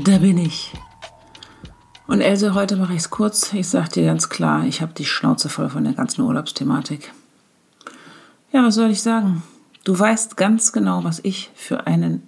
[0.00, 0.72] da bin ich.
[2.06, 3.52] Und Else, heute mache ich es kurz.
[3.52, 7.12] Ich sage dir ganz klar, ich habe die Schnauze voll von der ganzen Urlaubsthematik.
[8.52, 9.42] Ja, was soll ich sagen?
[9.84, 12.22] Du weißt ganz genau, was ich für einen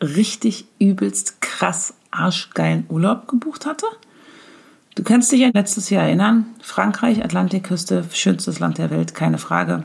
[0.00, 3.86] richtig übelst krass arschgeilen Urlaub gebucht hatte.
[4.94, 6.46] Du kannst dich ja letztes Jahr erinnern.
[6.62, 9.84] Frankreich, Atlantikküste, schönstes Land der Welt, keine Frage.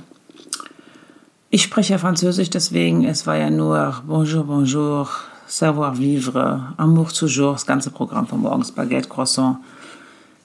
[1.50, 5.10] Ich spreche ja Französisch, deswegen es war ja nur Bonjour, Bonjour,
[5.48, 9.58] Savoir-vivre, Amour toujours, das ganze Programm von morgens Baguette, Croissant.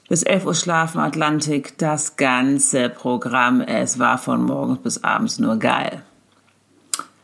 [0.08, 3.60] Bis 11 Uhr schlafen, Atlantik, das ganze Programm.
[3.60, 6.02] Es war von morgens bis abends nur geil.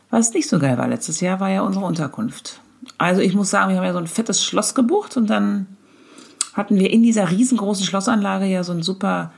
[0.09, 2.61] Was nicht so geil war letztes Jahr, war ja unsere Unterkunft.
[2.97, 5.67] Also ich muss sagen, wir haben ja so ein fettes Schloss gebucht und dann
[6.53, 9.31] hatten wir in dieser riesengroßen Schlossanlage ja so ein super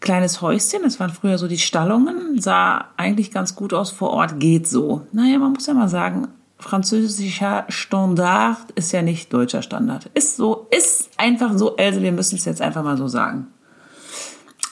[0.00, 0.82] kleines Häuschen.
[0.84, 2.40] Das waren früher so die Stallungen.
[2.40, 5.06] Sah eigentlich ganz gut aus vor Ort, geht so.
[5.12, 6.28] Naja, man muss ja mal sagen,
[6.58, 10.10] französischer Standard ist ja nicht deutscher Standard.
[10.14, 13.48] Ist so, ist einfach so, also wir müssen es jetzt einfach mal so sagen.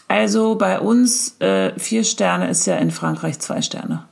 [0.09, 4.05] Also bei uns äh, vier Sterne ist ja in Frankreich zwei Sterne.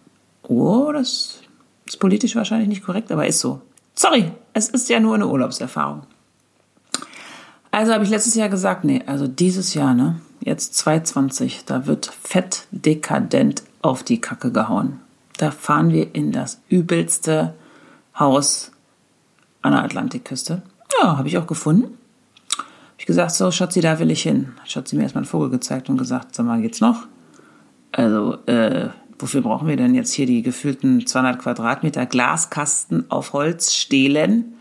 [0.42, 1.41] Oh, das
[1.86, 3.61] ist politisch wahrscheinlich nicht korrekt, aber ist so.
[3.94, 6.03] Sorry, es ist ja nur eine Urlaubserfahrung.
[7.70, 12.06] Also habe ich letztes Jahr gesagt, nee, also dieses Jahr, ne, jetzt 2020, da wird
[12.06, 15.00] fett dekadent auf die Kacke gehauen.
[15.38, 17.55] Da fahren wir in das übelste
[18.19, 18.73] Haus
[19.62, 20.62] an der Atlantikküste.
[21.01, 21.98] Ja, habe ich auch gefunden.
[22.56, 24.53] Habe ich gesagt, so Schatzi, da will ich hin.
[24.61, 27.06] Hat Schatzi mir erstmal einen Vogel gezeigt und gesagt, sag mal, geht's noch?
[27.93, 28.88] Also, äh,
[29.19, 34.55] wofür brauchen wir denn jetzt hier die gefühlten 200 Quadratmeter Glaskasten auf Holzstelen?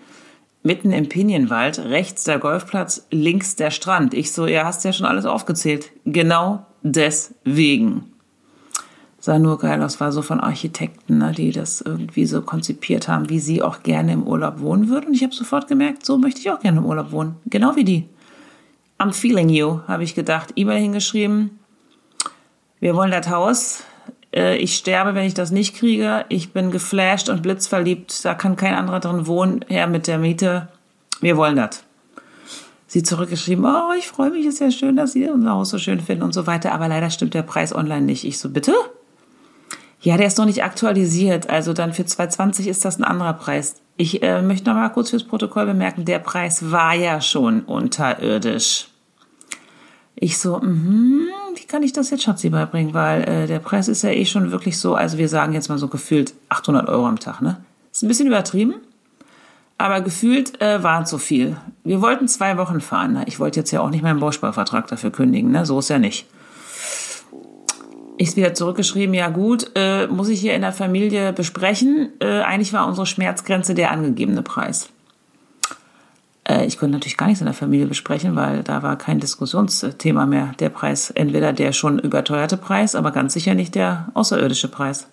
[0.63, 4.13] Mitten im Pinienwald, rechts der Golfplatz, links der Strand.
[4.13, 5.91] Ich so, ja, hast ja schon alles aufgezählt.
[6.05, 8.12] Genau deswegen
[9.23, 13.29] sah nur geil aus, war so von Architekten, ne, die das irgendwie so konzipiert haben,
[13.29, 15.07] wie sie auch gerne im Urlaub wohnen würden.
[15.07, 17.35] Und ich habe sofort gemerkt, so möchte ich auch gerne im Urlaub wohnen.
[17.45, 18.09] Genau wie die.
[18.99, 20.51] I'm feeling you, habe ich gedacht.
[20.57, 21.57] E-Mail hingeschrieben.
[22.81, 23.83] Wir wollen das Haus.
[24.35, 26.25] Äh, ich sterbe, wenn ich das nicht kriege.
[26.27, 28.25] Ich bin geflasht und blitzverliebt.
[28.25, 29.63] Da kann kein anderer drin wohnen.
[29.69, 30.67] Her mit der Miete.
[31.21, 31.85] Wir wollen das
[32.87, 35.99] sie zurückgeschrieben, oh, ich freue mich, ist ja schön, dass Sie unser Haus so schön
[35.99, 36.73] finden und so weiter.
[36.73, 38.23] Aber leider stimmt der Preis online nicht.
[38.23, 38.75] Ich so, bitte?
[40.03, 41.49] Ja, der ist noch nicht aktualisiert.
[41.49, 43.77] Also dann für 220 ist das ein anderer Preis.
[43.95, 48.87] Ich äh, möchte noch mal kurz fürs Protokoll bemerken, der Preis war ja schon unterirdisch.
[50.15, 51.25] Ich so, mh,
[51.55, 52.93] wie kann ich das jetzt Schatzi beibringen?
[52.93, 55.77] Weil äh, der Preis ist ja eh schon wirklich so, also wir sagen jetzt mal
[55.77, 57.57] so gefühlt 800 Euro am Tag, ne?
[57.91, 58.75] Ist ein bisschen übertrieben,
[59.77, 61.55] aber gefühlt äh, war es so viel.
[61.83, 63.13] Wir wollten zwei Wochen fahren.
[63.13, 63.23] Ne?
[63.27, 65.65] Ich wollte jetzt ja auch nicht meinen Bausparvertrag dafür kündigen, ne?
[65.65, 66.25] So ist ja nicht
[68.17, 72.11] ich wieder zurückgeschrieben, ja gut, äh, muss ich hier in der Familie besprechen.
[72.19, 74.89] Äh, eigentlich war unsere Schmerzgrenze der angegebene Preis.
[76.47, 80.25] Äh, ich konnte natürlich gar nichts in der Familie besprechen, weil da war kein Diskussionsthema
[80.25, 80.53] mehr.
[80.59, 85.07] Der Preis, entweder der schon überteuerte Preis, aber ganz sicher nicht der außerirdische Preis.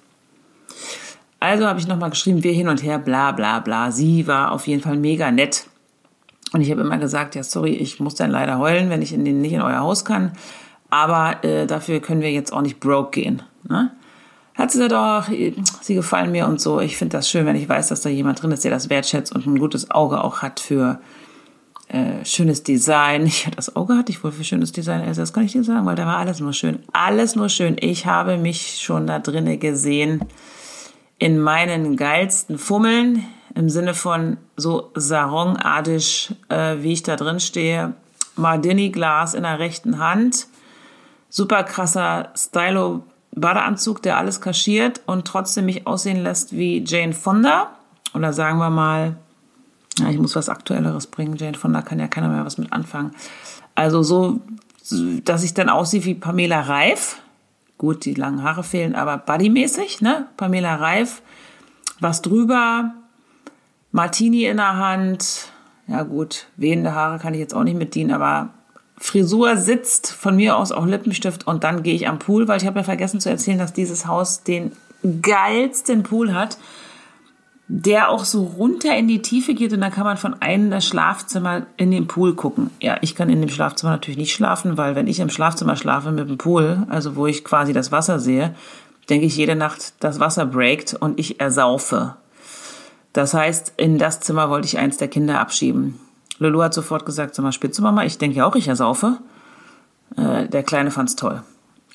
[1.38, 3.91] Also habe ich nochmal geschrieben, wir hin und her, bla bla bla.
[3.91, 5.67] Sie war auf jeden Fall mega nett.
[6.53, 9.25] Und ich habe immer gesagt, ja sorry, ich muss dann leider heulen, wenn ich in
[9.25, 10.32] den, nicht in euer Haus kann
[10.90, 13.42] aber äh, dafür können wir jetzt auch nicht broke gehen.
[13.68, 13.90] Ne?
[14.54, 16.80] Hat sie doch, sie gefallen mir und so.
[16.80, 19.34] Ich finde das schön, wenn ich weiß, dass da jemand drin ist, der das wertschätzt
[19.34, 21.00] und ein gutes Auge auch hat für
[21.88, 23.26] äh, schönes Design.
[23.26, 25.00] Ich hatte das Auge hatte ich wohl für schönes Design.
[25.00, 26.80] Also das kann ich dir sagen, weil da war alles nur schön.
[26.92, 27.76] Alles nur schön.
[27.80, 30.20] Ich habe mich schon da drinnen gesehen
[31.18, 33.24] in meinen geilsten Fummeln
[33.54, 37.94] im Sinne von so saronadisch, äh, wie ich da drin stehe.
[38.36, 40.46] Mardini-Glas in der rechten Hand
[41.31, 47.71] super krasser Stylo Badeanzug, der alles kaschiert und trotzdem mich aussehen lässt wie Jane Fonda.
[48.12, 49.17] Oder sagen wir mal,
[50.09, 51.37] ich muss was Aktuelleres bringen.
[51.37, 53.12] Jane Fonda kann ja keiner mehr was mit anfangen.
[53.75, 54.41] Also so,
[55.25, 57.19] dass ich dann aussehe wie Pamela Reif.
[57.79, 60.27] Gut, die langen Haare fehlen, aber bodymäßig, ne?
[60.37, 61.23] Pamela Reif,
[61.99, 62.93] was drüber,
[63.93, 65.49] Martini in der Hand.
[65.87, 68.50] Ja gut, wehende Haare kann ich jetzt auch nicht mit dienen, aber
[69.02, 72.67] Frisur sitzt, von mir aus auch Lippenstift und dann gehe ich am Pool, weil ich
[72.67, 74.73] habe ja vergessen zu erzählen, dass dieses Haus den
[75.23, 76.58] geilsten Pool hat.
[77.73, 80.85] der auch so runter in die Tiefe geht und dann kann man von einem das
[80.85, 82.70] Schlafzimmer in den Pool gucken.
[82.81, 86.11] Ja, ich kann in dem Schlafzimmer natürlich nicht schlafen, weil wenn ich im Schlafzimmer schlafe
[86.11, 88.56] mit dem Pool, also wo ich quasi das Wasser sehe,
[89.08, 92.17] denke ich jede Nacht, das Wasser breakt und ich ersaufe.
[93.12, 96.00] Das heißt, in das Zimmer wollte ich eins der Kinder abschieben.
[96.40, 99.19] Lulu hat sofort gesagt, sag mal, spitze Mama, ich denke ja auch, ich ersaufe.
[100.16, 101.42] Äh, der Kleine fand's toll.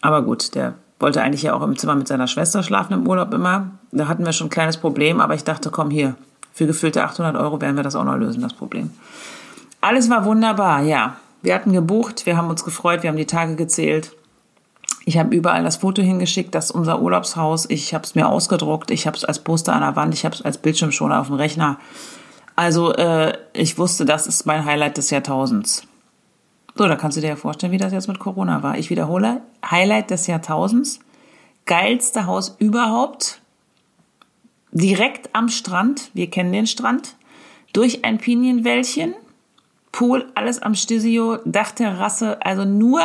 [0.02, 3.34] Aber gut, der wollte eigentlich ja auch im Zimmer mit seiner Schwester schlafen im Urlaub
[3.34, 3.72] immer.
[3.92, 6.16] Da hatten wir schon ein kleines Problem, aber ich dachte, komm hier,
[6.54, 8.92] für gefüllte 800 Euro werden wir das auch noch lösen, das Problem.
[9.82, 11.18] Alles war wunderbar, ja.
[11.42, 14.14] Wir hatten gebucht, wir haben uns gefreut, wir haben die Tage gezählt.
[15.06, 17.70] Ich habe überall das Foto hingeschickt, das ist unser Urlaubshaus.
[17.70, 20.34] Ich habe es mir ausgedruckt, ich habe es als Poster an der Wand, ich habe
[20.36, 21.78] es als Bildschirmschoner auf dem Rechner.
[22.56, 25.84] Also äh, ich wusste, das ist mein Highlight des Jahrtausends.
[26.76, 28.78] So, da kannst du dir ja vorstellen, wie das jetzt mit Corona war.
[28.78, 31.00] Ich wiederhole, Highlight des Jahrtausends,
[31.66, 33.42] geilste Haus überhaupt,
[34.72, 37.16] direkt am Strand, wir kennen den Strand,
[37.72, 39.16] durch ein Pinienwäldchen,
[39.92, 43.02] Pool, alles am Stisio, Dachterrasse, also nur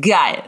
[0.00, 0.42] geil.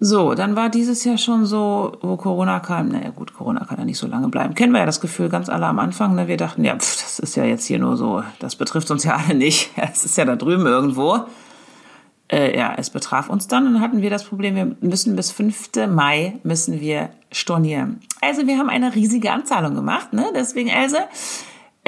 [0.00, 2.88] So, dann war dieses Jahr schon so, wo Corona kam.
[2.88, 4.54] Naja, gut, Corona kann ja nicht so lange bleiben.
[4.54, 6.14] Kennen wir ja das Gefühl ganz alle am Anfang.
[6.14, 6.28] Ne?
[6.28, 9.16] Wir dachten, ja, pff, das ist ja jetzt hier nur so, das betrifft uns ja
[9.16, 9.70] alle nicht.
[9.76, 11.18] Es ist ja da drüben irgendwo.
[12.30, 15.30] Äh, ja, es betraf uns dann und dann hatten wir das Problem, wir müssen bis
[15.32, 15.70] 5.
[15.88, 18.00] Mai müssen wir stornieren.
[18.20, 20.26] Also wir haben eine riesige Anzahlung gemacht, ne?
[20.34, 20.98] Deswegen, Else,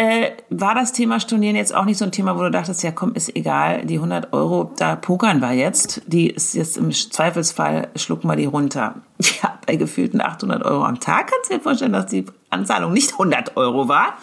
[0.01, 2.91] äh, war das Thema Stornieren jetzt auch nicht so ein Thema, wo du dachtest, ja
[2.91, 7.89] komm, ist egal, die 100 Euro, da pokern wir jetzt, die ist jetzt im Zweifelsfall,
[7.97, 8.95] schlucken wir die runter.
[9.43, 13.13] Ja, bei gefühlten 800 Euro am Tag kannst du dir vorstellen, dass die Anzahlung nicht
[13.13, 14.15] 100 Euro war.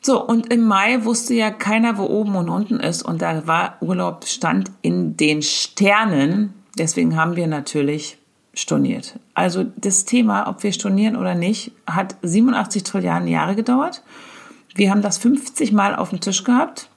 [0.00, 3.76] So, und im Mai wusste ja keiner, wo oben und unten ist und da war
[3.80, 6.54] Urlaub, stand in den Sternen.
[6.78, 8.18] Deswegen haben wir natürlich
[8.54, 9.18] storniert.
[9.34, 14.02] Also das Thema, ob wir stornieren oder nicht, hat 87 Trilliarden Jahre gedauert.
[14.74, 16.88] Wir haben das 50 Mal auf dem Tisch gehabt.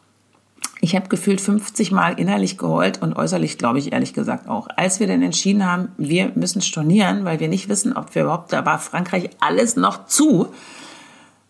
[0.81, 4.67] Ich habe gefühlt 50 Mal innerlich geheult und äußerlich, glaube ich, ehrlich gesagt auch.
[4.75, 8.53] Als wir dann entschieden haben, wir müssen stornieren, weil wir nicht wissen, ob wir überhaupt,
[8.53, 10.47] da war Frankreich alles noch zu,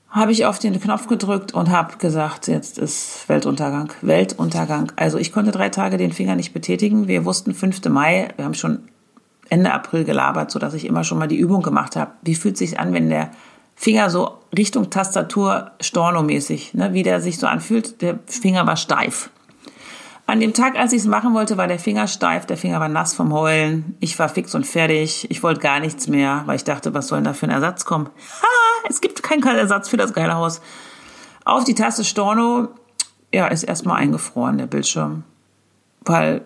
[0.09, 4.91] habe ich auf den Knopf gedrückt und habe gesagt, jetzt ist Weltuntergang, Weltuntergang.
[4.95, 7.07] Also ich konnte drei Tage den Finger nicht betätigen.
[7.07, 7.85] Wir wussten 5.
[7.89, 8.79] Mai, wir haben schon
[9.49, 12.11] Ende April gelabert, sodass ich immer schon mal die Übung gemacht habe.
[12.21, 13.31] Wie fühlt sich an, wenn der
[13.79, 18.01] Finger so Richtung Tastatur stornomäßig, ne, wie der sich so anfühlt.
[18.01, 19.29] Der Finger war steif.
[20.25, 22.89] An dem Tag, als ich es machen wollte, war der Finger steif, der Finger war
[22.89, 23.95] nass vom Heulen.
[23.99, 25.27] Ich war fix und fertig.
[25.29, 27.85] Ich wollte gar nichts mehr, weil ich dachte, was soll denn da für ein Ersatz
[27.85, 28.09] kommen?
[28.41, 30.59] Ha, es gibt keinen Ersatz für das geile Haus.
[31.45, 32.69] Auf die Taste Storno,
[33.31, 35.23] ja, ist erstmal eingefroren, der Bildschirm.
[36.01, 36.41] Weil,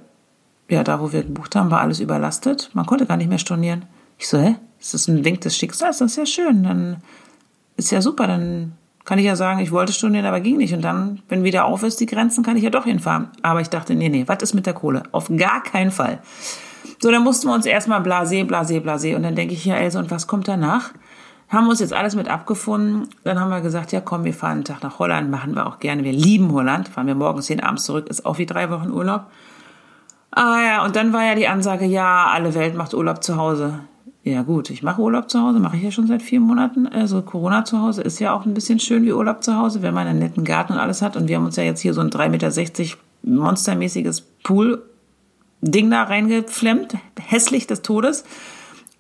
[0.70, 2.70] ja, da wo wir gebucht haben, war alles überlastet.
[2.74, 3.86] Man konnte gar nicht mehr stornieren.
[4.18, 4.58] Ich so, hä?
[4.82, 6.00] Ist das ein Wink des Schicksals?
[6.00, 6.64] Das ist ja schön.
[6.64, 6.98] Dann
[7.78, 8.74] ist ja super, dann
[9.06, 10.74] kann ich ja sagen, ich wollte studieren, aber ging nicht.
[10.74, 13.30] Und dann, wenn wieder auf ist, die Grenzen, kann ich ja doch hinfahren.
[13.44, 15.04] Aber ich dachte, nee, nee, was ist mit der Kohle?
[15.12, 16.20] Auf gar keinen Fall.
[17.00, 19.16] So, dann mussten wir uns erstmal blasé, blasé, blasé.
[19.16, 20.92] Und dann denke ich, ja, Else, und was kommt danach?
[21.50, 23.08] Haben wir uns jetzt alles mit abgefunden.
[23.24, 25.80] Dann haben wir gesagt, ja komm, wir fahren einen Tag nach Holland, machen wir auch
[25.80, 26.04] gerne.
[26.04, 26.88] Wir lieben Holland.
[26.88, 29.26] Fahren wir morgens hin, abends zurück, ist auch wie drei Wochen Urlaub.
[30.32, 33.82] Ah ja, und dann war ja die Ansage, ja, alle Welt macht Urlaub zu Hause.
[34.24, 36.86] Ja gut, ich mache Urlaub zu Hause, mache ich ja schon seit vier Monaten.
[36.86, 39.96] Also Corona zu Hause ist ja auch ein bisschen schön wie Urlaub zu Hause, wenn
[39.96, 41.18] man einen netten Garten und alles hat.
[41.18, 46.96] Und wir haben uns ja jetzt hier so ein 3,60 Meter monstermäßiges Pool-Ding da reingeflemmt.
[47.20, 48.24] Hässlich des Todes.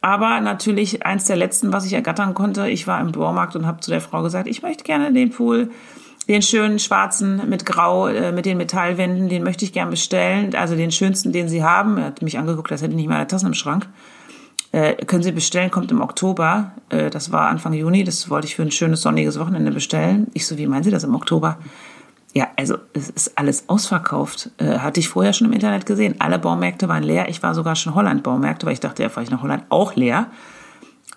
[0.01, 2.67] Aber natürlich eins der letzten, was ich ergattern konnte.
[2.67, 5.69] Ich war im Baumarkt und habe zu der Frau gesagt, ich möchte gerne den Pool,
[6.27, 10.55] den schönen schwarzen mit Grau, äh, mit den Metallwänden, den möchte ich gerne bestellen.
[10.55, 11.99] Also den schönsten, den Sie haben.
[11.99, 13.87] Er hat mich angeguckt, als hätte ich nicht meine Tassen im Schrank.
[14.71, 16.71] Äh, können Sie bestellen, kommt im Oktober.
[16.89, 20.27] Äh, das war Anfang Juni, das wollte ich für ein schönes sonniges Wochenende bestellen.
[20.33, 21.57] Ich so, wie meinen Sie das im Oktober?
[22.33, 24.49] Ja, also es ist alles ausverkauft.
[24.57, 26.15] Äh, hatte ich vorher schon im Internet gesehen.
[26.19, 27.27] Alle Baumärkte waren leer.
[27.27, 30.27] Ich war sogar schon Holland-Baumärkte, weil ich dachte, ja, fahre ich nach Holland auch leer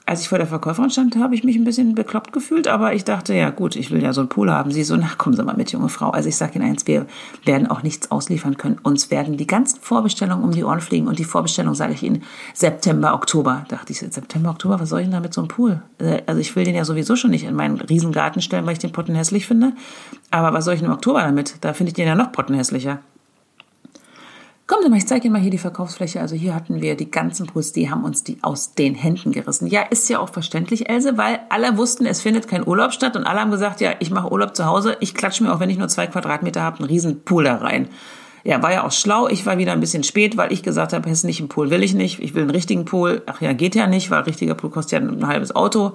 [0.06, 3.04] als ich vor der Verkäuferin stand, habe ich mich ein bisschen bekloppt gefühlt, aber ich
[3.04, 4.70] dachte, ja gut, ich will ja so einen Pool haben.
[4.70, 6.10] Sie so, na kommen Sie mal mit, junge Frau.
[6.10, 7.06] Also ich sage Ihnen eins, wir
[7.46, 8.78] werden auch nichts ausliefern können.
[8.82, 12.22] Uns werden die ganzen Vorbestellungen um die Ohren fliegen und die Vorbestellung, sage ich Ihnen,
[12.52, 13.64] September, Oktober.
[13.68, 15.82] Dachte ich, September, Oktober, was soll ich denn da mit so einem Pool?
[15.98, 18.78] Äh, also ich will den ja sowieso schon nicht in meinen Riesengarten stellen, weil ich
[18.78, 19.72] den Potten hässlich finde.
[20.30, 21.56] Aber was soll ich denn im Oktober damit?
[21.62, 22.98] Da finde ich den ja noch pottenhässlicher.
[24.66, 26.22] Kommen Sie mal, ich zeige Ihnen mal hier die Verkaufsfläche.
[26.22, 29.66] Also hier hatten wir die ganzen Pools, die haben uns die aus den Händen gerissen.
[29.66, 33.24] Ja, ist ja auch verständlich, Else, weil alle wussten, es findet kein Urlaub statt und
[33.24, 35.76] alle haben gesagt, ja, ich mache Urlaub zu Hause, ich klatsche mir, auch wenn ich
[35.76, 37.88] nur zwei Quadratmeter habe, einen riesen Pool da rein.
[38.42, 39.28] Ja, war ja auch schlau.
[39.28, 42.20] Ich war wieder ein bisschen spät, weil ich gesagt habe, hässlichen Pool will ich nicht.
[42.20, 43.22] Ich will einen richtigen Pool.
[43.26, 45.92] Ach ja, geht ja nicht, weil ein richtiger Pool kostet ja ein halbes Auto.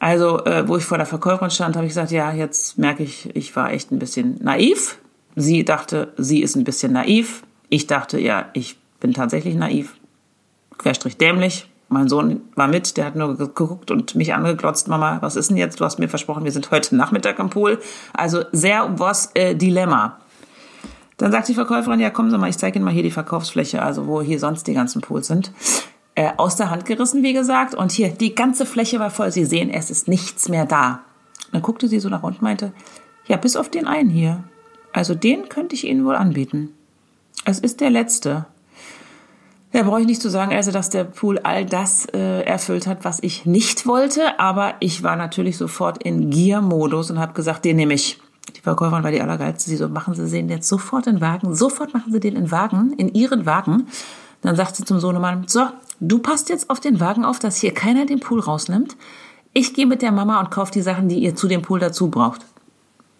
[0.00, 3.34] Also, äh, wo ich vor der Verkäuferin stand, habe ich gesagt, ja, jetzt merke ich,
[3.34, 4.98] ich war echt ein bisschen naiv.
[5.34, 7.42] Sie dachte, sie ist ein bisschen naiv.
[7.68, 9.94] Ich dachte, ja, ich bin tatsächlich naiv.
[10.78, 11.68] Querstrich dämlich.
[11.90, 15.56] Mein Sohn war mit, der hat nur geguckt und mich angeglotzt, Mama, was ist denn
[15.56, 15.80] jetzt?
[15.80, 17.80] Du hast mir versprochen, wir sind heute Nachmittag am Pool.
[18.12, 20.18] Also sehr was äh, Dilemma.
[21.16, 23.82] Dann sagt die Verkäuferin, ja, kommen Sie mal, ich zeige Ihnen mal hier die Verkaufsfläche,
[23.82, 25.50] also wo hier sonst die ganzen Pools sind.
[26.14, 27.74] Äh, aus der Hand gerissen, wie gesagt.
[27.74, 29.32] Und hier, die ganze Fläche war voll.
[29.32, 31.00] Sie sehen, es ist nichts mehr da.
[31.52, 32.72] Dann guckte sie so nach unten und meinte,
[33.26, 34.44] ja, bis auf den einen hier.
[34.92, 36.74] Also den könnte ich Ihnen wohl anbieten.
[37.44, 38.46] Es ist der letzte.
[39.72, 43.04] Ja, brauche ich nicht zu sagen, also dass der Pool all das äh, erfüllt hat,
[43.04, 44.40] was ich nicht wollte.
[44.40, 48.18] Aber ich war natürlich sofort in Gier-Modus und habe gesagt, den nehme ich.
[48.56, 49.68] Die Verkäuferin war die allergeilste.
[49.68, 51.54] Sie so, machen Sie den jetzt sofort in Wagen.
[51.54, 53.88] Sofort machen Sie den in Wagen, in Ihren Wagen.
[54.42, 55.66] Dann sagt sie zum Sohnemann, so,
[56.00, 58.96] du passt jetzt auf den Wagen auf, dass hier keiner den Pool rausnimmt.
[59.52, 62.08] Ich gehe mit der Mama und kaufe die Sachen, die ihr zu dem Pool dazu
[62.08, 62.42] braucht.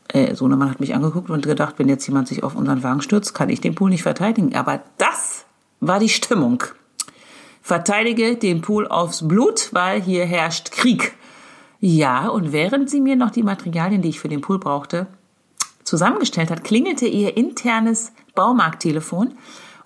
[0.09, 3.35] Äh, Sohnemann hat mich angeguckt und gedacht, wenn jetzt jemand sich auf unseren Wagen stürzt,
[3.35, 4.55] kann ich den Pool nicht verteidigen.
[4.55, 5.45] Aber das
[5.81, 6.65] war die Stimmung.
[7.63, 11.15] Verteidige den Pool aufs Blut, weil hier herrscht Krieg.
[11.81, 15.07] Ja, und während sie mir noch die Materialien, die ich für den Pool brauchte,
[15.85, 19.35] zusammengestellt hat, klingelte ihr internes Baumarkttelefon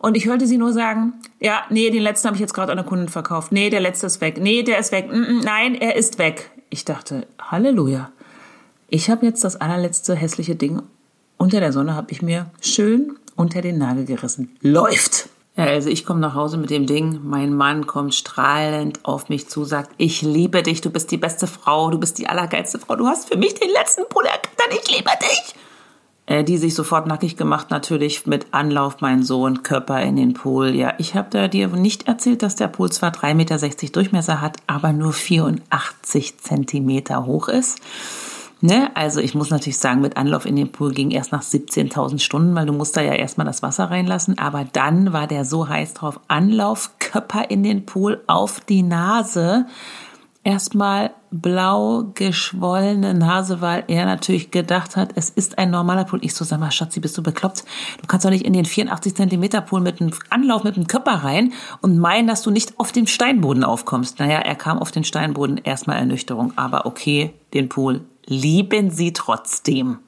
[0.03, 2.79] und ich hörte sie nur sagen, ja, nee, den letzten habe ich jetzt gerade an
[2.79, 3.53] der Kunden verkauft.
[3.53, 4.39] Nee, der letzte ist weg.
[4.41, 5.09] Nee, der ist weg.
[5.09, 6.51] Mm -mm, nein, er ist weg.
[6.71, 8.11] Ich dachte, Halleluja.
[8.95, 10.83] Ich habe jetzt das allerletzte hässliche Ding
[11.39, 14.55] unter der Sonne, habe ich mir schön unter den Nagel gerissen.
[14.61, 15.31] Läuft!
[15.57, 17.21] Ja, also ich komme nach Hause mit dem Ding.
[17.25, 21.47] Mein Mann kommt strahlend auf mich zu, sagt, ich liebe dich, du bist die beste
[21.47, 24.95] Frau, du bist die allergeilste Frau, du hast für mich den letzten Pull erkannt, ich
[24.95, 25.55] liebe dich.
[26.27, 30.75] Äh, die sich sofort nackig gemacht, natürlich mit Anlauf, mein Sohn, Körper in den Pool.
[30.75, 34.93] Ja, ich habe dir nicht erzählt, dass der Pool zwar 3,60 Meter Durchmesser hat, aber
[34.93, 37.79] nur 84 Zentimeter hoch ist.
[38.65, 38.93] Ne?
[38.95, 42.55] Also ich muss natürlich sagen, mit Anlauf in den Pool ging erst nach 17.000 Stunden,
[42.55, 44.39] weil du musst da ja erstmal das Wasser reinlassen.
[44.39, 46.21] Aber dann war der so heiß drauf.
[46.29, 49.67] Anlauf, Körper in den Pool, auf die Nase
[50.45, 56.21] erstmal blau geschwollene Nase, weil er natürlich gedacht hat, es ist ein normaler Pool.
[56.23, 57.65] Ich so, sag mal, Schatzi, bist du bekloppt?
[58.01, 61.25] Du kannst doch nicht in den 84 Zentimeter Pool mit einem Anlauf, mit einem Körper
[61.25, 64.21] rein und meinen, dass du nicht auf dem Steinboden aufkommst.
[64.21, 69.99] Naja, er kam auf den Steinboden, erstmal Ernüchterung, aber okay, den Pool lieben sie trotzdem.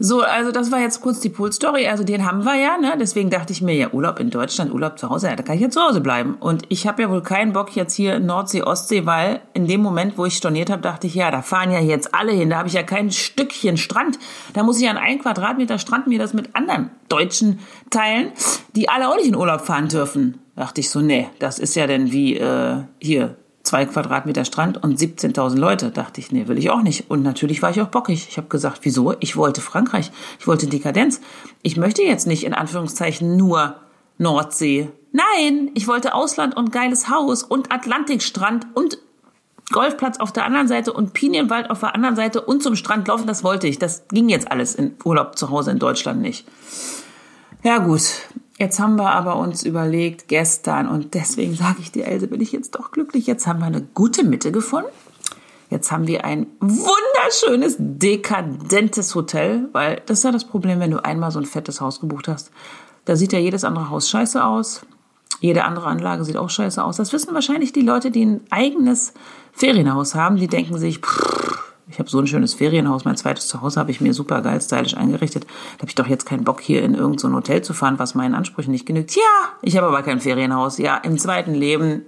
[0.00, 1.86] So, also das war jetzt kurz die Pool-Story.
[1.86, 2.96] Also den haben wir ja, ne?
[2.98, 5.62] Deswegen dachte ich mir, ja, Urlaub in Deutschland, Urlaub zu Hause, ja, da kann ich
[5.62, 6.34] ja zu Hause bleiben.
[6.34, 10.18] Und ich habe ja wohl keinen Bock jetzt hier Nordsee, Ostsee, weil in dem Moment,
[10.18, 12.50] wo ich storniert habe, dachte ich, ja, da fahren ja jetzt alle hin.
[12.50, 14.18] Da habe ich ja kein Stückchen Strand.
[14.52, 18.32] Da muss ich an ein Quadratmeter Strand mir das mit anderen Deutschen teilen,
[18.74, 20.40] die alle auch nicht in Urlaub fahren dürfen.
[20.56, 24.98] Dachte ich so, nee, das ist ja denn wie äh, hier zwei Quadratmeter Strand und
[24.98, 25.90] 17.000 Leute.
[25.90, 27.10] Dachte ich, nee, will ich auch nicht.
[27.10, 28.28] Und natürlich war ich auch bockig.
[28.28, 29.14] Ich habe gesagt, wieso?
[29.20, 30.12] Ich wollte Frankreich.
[30.38, 31.20] Ich wollte Dekadenz.
[31.62, 33.76] Ich möchte jetzt nicht in Anführungszeichen nur
[34.18, 34.90] Nordsee.
[35.12, 38.98] Nein, ich wollte Ausland und geiles Haus und Atlantikstrand und
[39.70, 43.26] Golfplatz auf der anderen Seite und Pinienwald auf der anderen Seite und zum Strand laufen.
[43.26, 43.78] Das wollte ich.
[43.78, 46.46] Das ging jetzt alles in Urlaub zu Hause in Deutschland nicht.
[47.62, 48.02] Ja gut,
[48.58, 52.52] Jetzt haben wir aber uns überlegt gestern und deswegen sage ich dir, Else, bin ich
[52.52, 53.26] jetzt doch glücklich.
[53.26, 54.90] Jetzt haben wir eine gute Mitte gefunden.
[55.70, 61.04] Jetzt haben wir ein wunderschönes, dekadentes Hotel, weil das ist ja das Problem, wenn du
[61.04, 62.52] einmal so ein fettes Haus gebucht hast.
[63.06, 64.82] Da sieht ja jedes andere Haus scheiße aus.
[65.40, 66.96] Jede andere Anlage sieht auch scheiße aus.
[66.96, 69.14] Das wissen wahrscheinlich die Leute, die ein eigenes
[69.52, 70.36] Ferienhaus haben.
[70.36, 74.00] Die denken sich, pff, ich habe so ein schönes Ferienhaus, mein zweites Zuhause habe ich
[74.00, 75.44] mir super geil stylisch eingerichtet.
[75.44, 78.14] Da habe ich doch jetzt keinen Bock, hier in irgendein so Hotel zu fahren, was
[78.14, 79.14] meinen Ansprüchen nicht genügt.
[79.14, 79.22] Ja,
[79.62, 80.78] ich habe aber kein Ferienhaus.
[80.78, 82.02] Ja, im zweiten Leben.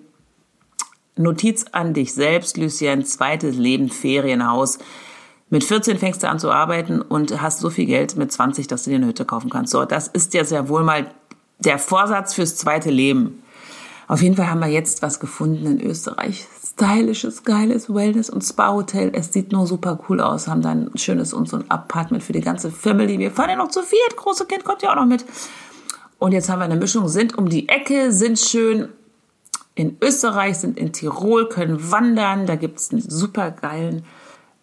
[1.19, 4.79] Notiz an dich selbst, Lucien, zweites Leben, Ferienhaus.
[5.49, 8.85] Mit 14 fängst du an zu arbeiten und hast so viel Geld mit 20, dass
[8.85, 9.73] du dir eine Hütte kaufen kannst.
[9.73, 11.11] So, das ist jetzt ja wohl mal
[11.59, 13.43] der Vorsatz fürs zweite Leben.
[14.09, 19.11] Auf jeden Fall haben wir jetzt was gefunden in Österreich stylisches, geiles Wellness- und Spa-Hotel.
[19.15, 20.47] Es sieht nur super cool aus.
[20.47, 23.19] Haben dann ein schönes und so ein Apartment für die ganze Family.
[23.19, 24.17] Wir fahren ja noch zu viert.
[24.17, 25.25] Große Kind kommt ja auch noch mit.
[26.19, 27.09] Und jetzt haben wir eine Mischung.
[27.09, 28.91] Sind um die Ecke, sind schön
[29.75, 32.47] in Österreich, sind in Tirol, können wandern.
[32.47, 34.05] Da gibt es einen super geilen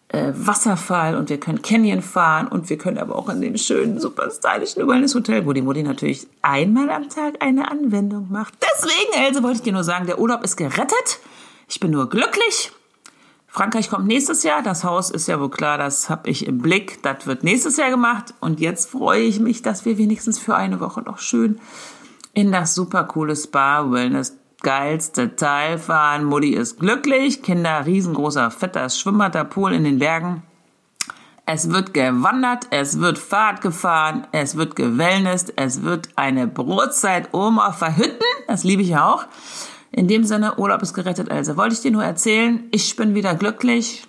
[0.09, 3.99] äh, Wasserfall und wir können Canyon fahren und wir können aber auch in dem schönen,
[3.99, 8.53] super stylischen Wellness-Hotel, wo die Mutti natürlich einmal am Tag eine Anwendung macht.
[8.61, 11.19] Deswegen, Else, wollte ich dir nur sagen, der Urlaub ist gerettet.
[11.67, 12.71] Ich bin nur glücklich.
[13.47, 14.63] Frankreich kommt nächstes Jahr.
[14.63, 17.03] Das Haus ist ja wohl klar, das habe ich im Blick.
[17.03, 18.33] Das wird nächstes Jahr gemacht.
[18.39, 21.59] Und jetzt freue ich mich, dass wir wenigstens für eine Woche noch schön
[22.33, 26.23] in das super coole Spa, Wellness, geilste Teil fahren.
[26.23, 29.35] Mutti ist glücklich, Kinder riesengroßer, fetter Schwimmbad,
[29.71, 30.41] in den Bergen.
[31.45, 37.77] Es wird gewandert, es wird Fahrt gefahren, es wird gewellnest, es wird eine Brotzeit auf
[37.77, 38.25] Verhütten.
[38.47, 39.25] Das liebe ich ja auch.
[39.95, 43.35] In dem Sinne, Urlaub ist gerettet, Also Wollte ich dir nur erzählen, ich bin wieder
[43.35, 44.03] glücklich.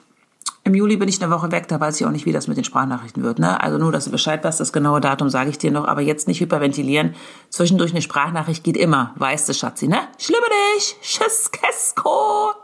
[0.66, 2.56] Im Juli bin ich eine Woche weg, da weiß ich auch nicht, wie das mit
[2.56, 3.38] den Sprachnachrichten wird.
[3.38, 3.60] Ne?
[3.62, 6.26] Also nur, dass du Bescheid weißt, das genaue Datum sage ich dir noch, aber jetzt
[6.26, 7.14] nicht hyperventilieren.
[7.50, 9.98] Zwischendurch eine Sprachnachricht geht immer, weißt du, Schatzi, ne?
[10.18, 10.96] Ich liebe dich!
[11.02, 12.63] Tschüss, Kesko!